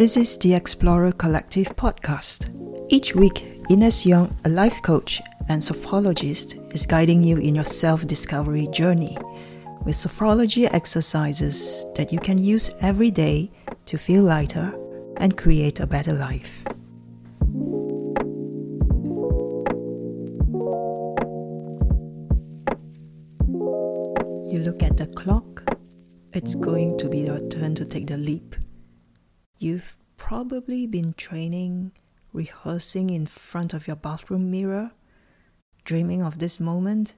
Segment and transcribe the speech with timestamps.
[0.00, 2.48] This is the Explorer Collective podcast.
[2.88, 5.20] Each week, Ines Yong, a life coach
[5.50, 9.18] and sophrologist, is guiding you in your self discovery journey
[9.84, 13.52] with sophrology exercises that you can use every day
[13.84, 14.74] to feel lighter
[15.18, 16.64] and create a better life.
[24.50, 25.62] You look at the clock,
[26.32, 28.56] it's going to be your turn to take the leap.
[29.60, 31.92] You've probably been training,
[32.32, 34.92] rehearsing in front of your bathroom mirror,
[35.84, 37.14] dreaming of this moment,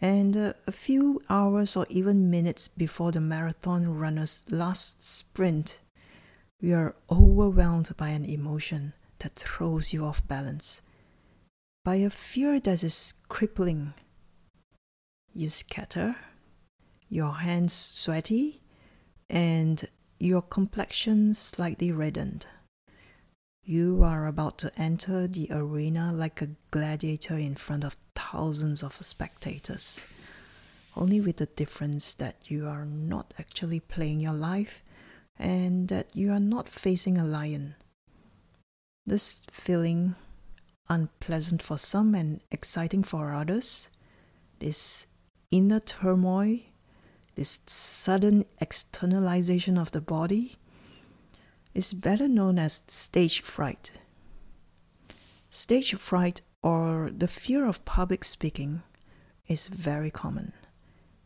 [0.00, 5.80] and uh, a few hours or even minutes before the marathon runner's last sprint,
[6.60, 10.80] you are overwhelmed by an emotion that throws you off balance,
[11.84, 13.94] by a fear that is crippling.
[15.32, 16.14] You scatter
[17.08, 18.60] your hands sweaty,
[19.28, 22.46] and your complexion slightly reddened.
[23.62, 28.92] You are about to enter the arena like a gladiator in front of thousands of
[28.92, 30.06] spectators,
[30.96, 34.82] only with the difference that you are not actually playing your life
[35.38, 37.74] and that you are not facing a lion.
[39.06, 40.14] This feeling,
[40.88, 43.88] unpleasant for some and exciting for others,
[44.58, 45.06] this
[45.50, 46.58] inner turmoil
[47.34, 50.54] this sudden externalization of the body
[51.74, 53.92] is better known as stage fright.
[55.50, 58.82] Stage fright, or the fear of public speaking,
[59.46, 60.52] is very common.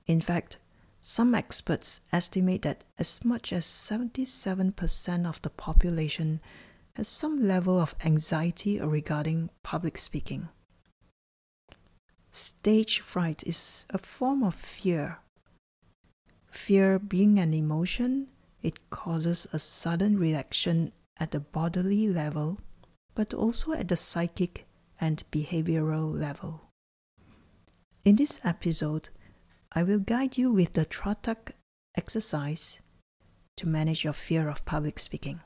[0.07, 0.59] In fact,
[1.01, 6.41] some experts estimate that as much as 77% of the population
[6.95, 10.49] has some level of anxiety regarding public speaking.
[12.31, 15.19] Stage fright is a form of fear
[16.51, 18.29] Fear being an emotion,
[18.63, 22.59] it causes a sudden reaction at the bodily level,
[23.15, 24.67] but also at the psychic
[25.01, 26.63] and behavioral level.
[28.05, 29.11] In this episode,
[29.73, 31.53] I will guide you with the Tratak
[31.97, 32.81] exercise
[33.57, 35.41] to manage your fear of public speaking.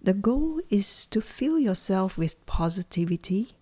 [0.00, 3.56] The goal is to fill yourself with positivity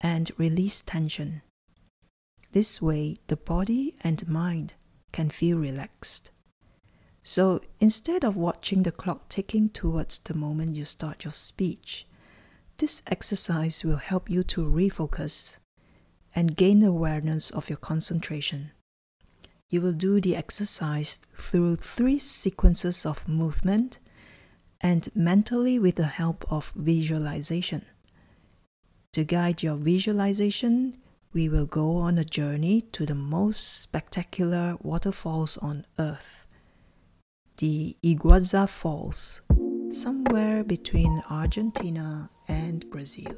[0.00, 1.42] and release tension.
[2.52, 4.74] This way, the body and mind
[5.12, 6.30] can feel relaxed.
[7.22, 12.06] So instead of watching the clock ticking towards the moment you start your speech,
[12.78, 15.58] this exercise will help you to refocus
[16.34, 18.70] and gain awareness of your concentration.
[19.68, 23.98] You will do the exercise through three sequences of movement
[24.80, 27.84] and mentally with the help of visualization.
[29.12, 30.98] To guide your visualization,
[31.32, 36.46] we will go on a journey to the most spectacular waterfalls on earth,
[37.58, 39.42] the Iguazu Falls,
[39.90, 43.36] somewhere between Argentina and Brazil.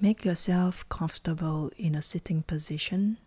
[0.00, 3.18] Make yourself comfortable in a sitting position,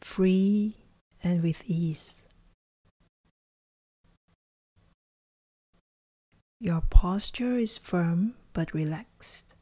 [0.00, 0.74] free
[1.22, 2.24] and with ease.
[6.58, 9.54] Your posture is firm but relaxed.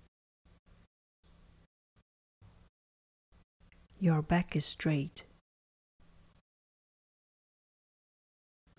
[3.99, 5.25] Your back is straight.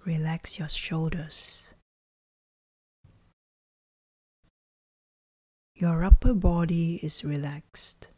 [0.06, 1.74] Relax your shoulders.
[5.76, 8.10] Your upper body is relaxed.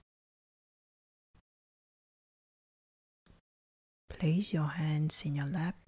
[4.10, 5.82] Place your hands in your lap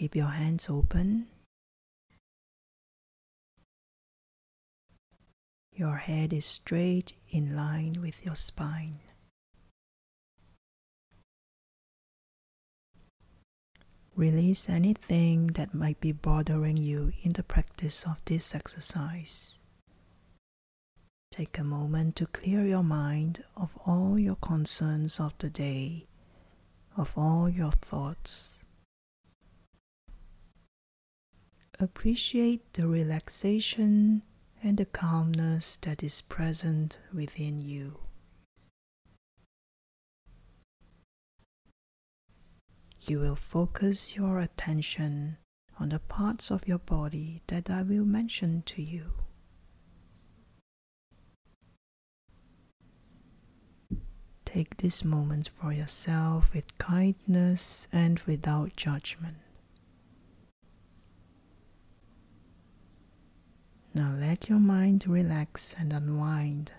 [0.00, 1.26] Keep your hands open.
[5.80, 8.98] Your head is straight in line with your spine.
[14.14, 19.60] Release anything that might be bothering you in the practice of this exercise.
[21.30, 26.04] Take a moment to clear your mind of all your concerns of the day,
[26.94, 28.58] of all your thoughts.
[31.82, 34.20] appreciate the relaxation
[34.62, 37.98] and the calmness that is present within you.
[43.00, 45.38] You will focus your attention
[45.78, 49.12] on the parts of your body that I will mention to you.
[54.44, 59.36] Take this moment for yourself with kindness and without judgment.
[63.92, 66.72] Now let your mind relax and unwind.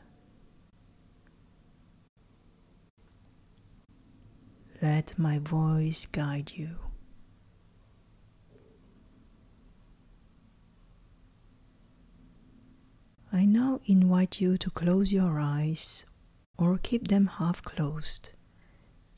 [4.81, 6.77] Let my voice guide you.
[13.33, 16.05] I now invite you to close your eyes
[16.57, 18.31] or keep them half closed.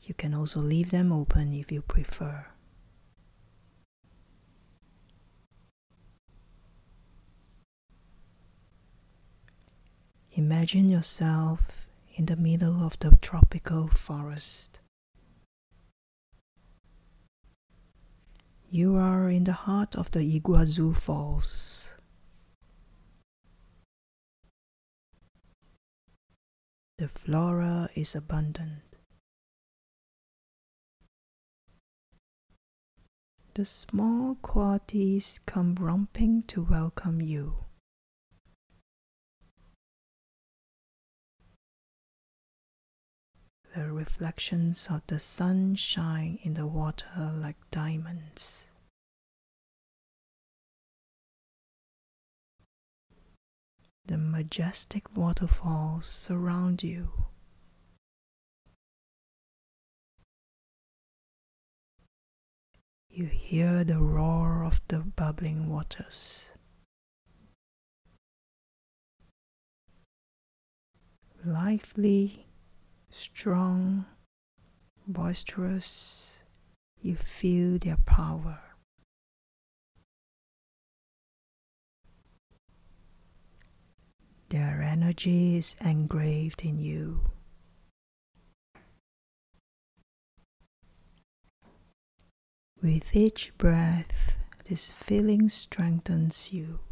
[0.02, 2.46] You can also leave them open if you prefer.
[10.36, 11.86] Imagine yourself
[12.16, 14.80] in the middle of the tropical forest.
[18.68, 21.94] You are in the heart of the Iguazu Falls.
[26.98, 28.82] The flora is abundant.
[33.54, 37.63] The small coatis come romping to welcome you.
[43.74, 48.70] The reflections of the sun shine in the water like diamonds.
[54.06, 57.10] The majestic waterfalls surround you.
[63.10, 66.52] You hear the roar of the bubbling waters.
[71.44, 72.43] Lively,
[73.14, 74.04] strong,
[75.06, 76.42] boisterous,
[77.00, 78.58] you feel their power.
[84.48, 87.30] Their energy is engraved in you.
[92.82, 94.36] With each breath,
[94.68, 96.83] this feeling strengthens you.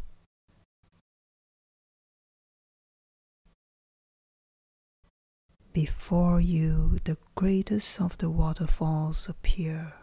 [5.73, 9.93] Before you, the greatest of the waterfalls appear.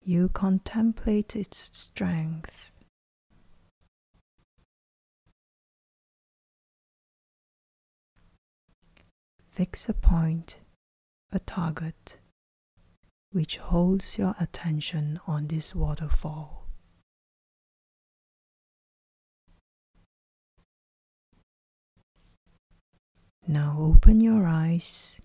[0.00, 2.70] You contemplate its strength.
[9.50, 10.60] Fix a point,
[11.32, 12.18] a target,
[13.32, 16.59] which holds your attention on this waterfall.
[23.50, 25.20] Now open your eyes.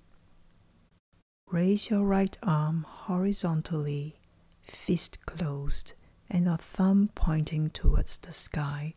[1.52, 4.16] Raise your right arm horizontally,
[4.64, 5.94] fist closed,
[6.28, 8.96] and your thumb pointing towards the sky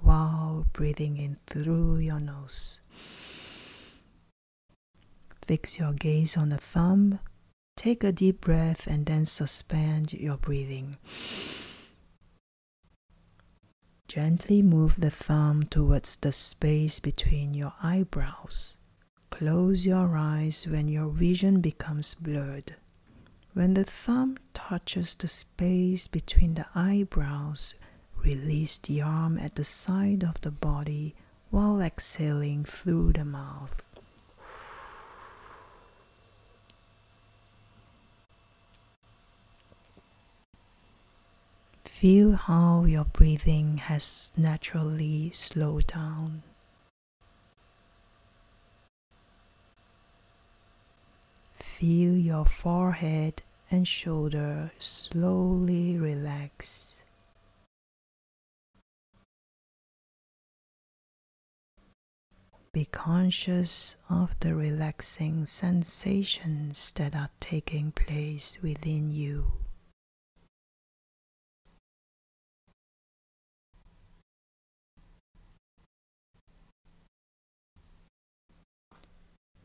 [0.00, 2.82] while breathing in through your nose.
[5.44, 7.18] Fix your gaze on the thumb.
[7.76, 10.98] Take a deep breath and then suspend your breathing.
[14.14, 18.76] Gently move the thumb towards the space between your eyebrows.
[19.30, 22.76] Close your eyes when your vision becomes blurred.
[23.54, 27.74] When the thumb touches the space between the eyebrows,
[28.22, 31.14] release the arm at the side of the body
[31.48, 33.82] while exhaling through the mouth.
[42.02, 46.42] Feel how your breathing has naturally slowed down.
[51.54, 57.04] Feel your forehead and shoulder slowly relax.
[62.72, 69.61] Be conscious of the relaxing sensations that are taking place within you.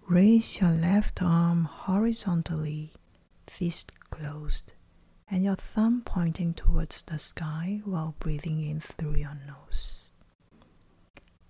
[0.09, 2.93] Raise your left arm horizontally,
[3.45, 4.71] fist closed,
[5.29, 10.13] and your thumb pointing towards the sky while breathing in through your nose.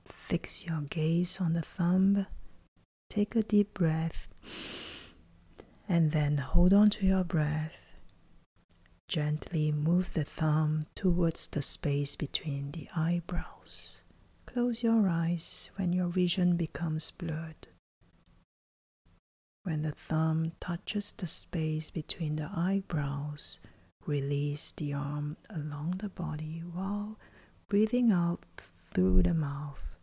[0.07, 2.25] Fix your gaze on the thumb.
[3.11, 4.27] Take a deep breath
[5.87, 7.79] and then hold on to your breath.
[9.07, 14.03] Gently move the thumb towards the space between the eyebrows.
[14.47, 17.67] Close your eyes when your vision becomes blurred.
[19.67, 23.59] When the thumb touches the space between the eyebrows,
[24.05, 27.19] release the arm along the body while
[27.67, 29.97] breathing out through the mouth.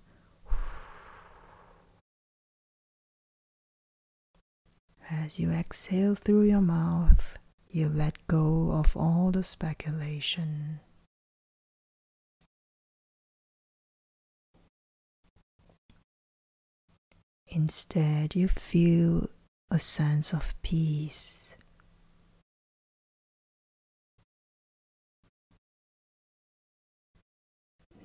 [5.11, 7.39] As you exhale through your mouth,
[7.71, 10.81] you let go of all the speculation.
[17.47, 19.27] Instead, you feel
[19.71, 21.57] a sense of peace.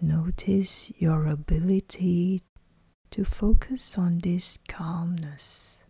[0.01, 2.41] Notice your ability
[3.11, 5.85] to focus on this calmness.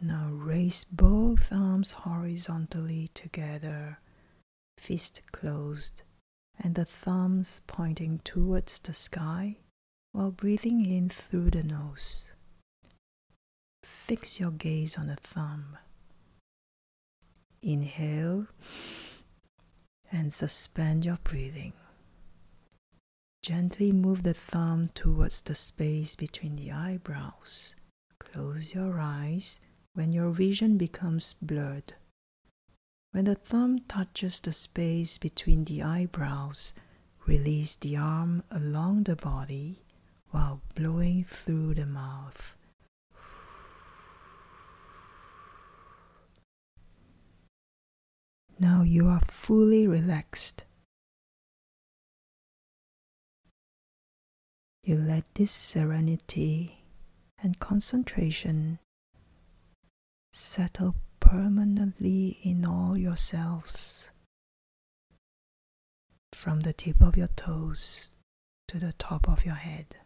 [0.00, 3.98] Now raise both arms horizontally together,
[4.78, 6.02] fist closed,
[6.58, 9.58] and the thumbs pointing towards the sky
[10.12, 12.32] while breathing in through the nose.
[13.82, 15.76] Fix your gaze on the thumb.
[17.60, 18.46] Inhale
[20.10, 21.72] and suspend your breathing.
[23.42, 27.74] Gently move the thumb towards the space between the eyebrows.
[28.18, 29.60] Close your eyes
[29.94, 31.94] when your vision becomes blurred.
[33.18, 36.72] When the thumb touches the space between the eyebrows,
[37.26, 39.82] release the arm along the body
[40.30, 42.54] while blowing through the mouth.
[48.60, 50.64] Now you are fully relaxed.
[54.84, 56.84] You let this serenity
[57.42, 58.78] and concentration
[60.30, 60.94] settle
[61.28, 64.10] permanently in all your cells,
[66.32, 68.12] from the tip of your toes
[68.66, 69.96] to the top of your head.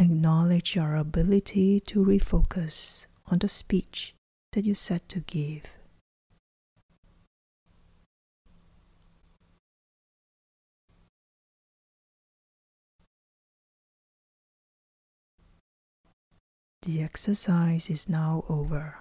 [0.00, 4.16] Acknowledge your ability to refocus on the speech
[4.52, 5.75] that you set to give.
[16.86, 18.98] The exercise is now over.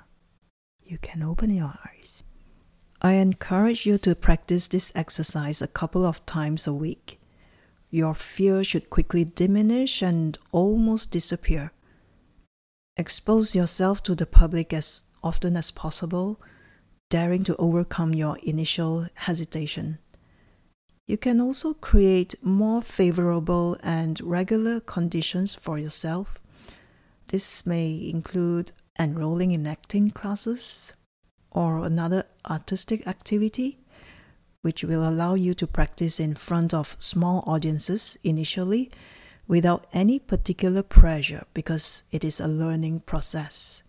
[0.84, 2.24] You can open your eyes.
[3.00, 7.20] I encourage you to practice this exercise a couple of times a week.
[7.92, 11.74] Your fear should quickly diminish and almost disappear.
[12.98, 16.42] Expose yourself to the public as often as possible,
[17.12, 20.00] daring to overcome your initial hesitation.
[21.06, 26.40] You can also create more favorable and regular conditions for yourself
[27.28, 30.94] this may include enrolling in acting classes
[31.52, 33.80] or another artistic activity,
[34.62, 38.92] which will allow you to practice in front of small audiences initially
[39.48, 43.84] without any particular pressure because it is a learning process.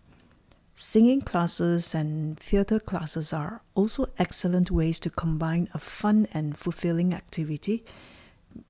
[0.73, 7.15] Singing classes and theater classes are also excellent ways to combine a fun and fulfilling
[7.15, 7.83] activity,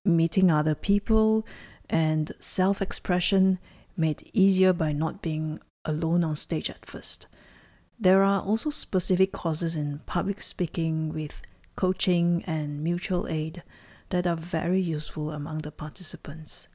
[0.05, 1.45] meeting other people,
[1.89, 3.59] and self expression
[3.97, 7.27] made easier by not being alone on stage at first.
[7.99, 11.41] There are also specific courses in public speaking with
[11.75, 13.63] coaching and mutual aid
[14.09, 16.67] that are very useful among the participants.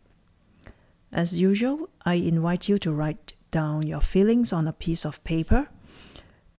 [1.12, 5.68] As usual, I invite you to write down your feelings on a piece of paper.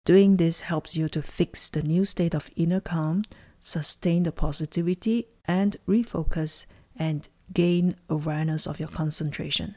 [0.05, 3.23] Doing this helps you to fix the new state of inner calm,
[3.59, 6.65] sustain the positivity, and refocus
[6.95, 9.75] and gain awareness of your concentration.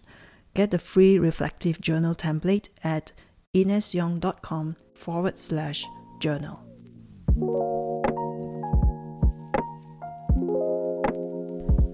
[0.57, 3.13] Get the free reflective journal template at
[3.55, 5.85] inesyong.com forward slash
[6.19, 6.65] journal.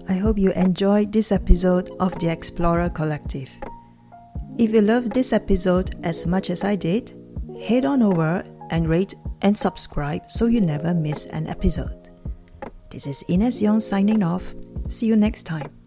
[0.07, 3.49] I hope you enjoyed this episode of the Explorer Collective.
[4.57, 7.13] If you loved this episode as much as I did,
[7.61, 12.07] head on over and rate and subscribe so you never miss an episode.
[12.89, 14.55] This is Ines Yong signing off.
[14.87, 15.82] See you next time.